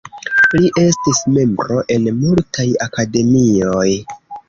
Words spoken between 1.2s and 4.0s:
membro en multaj akademioj.